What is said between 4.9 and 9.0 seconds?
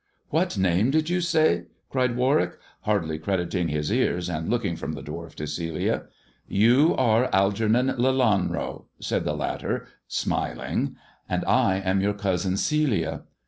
the dwarf to Celia." You are Algernon Lelanro,"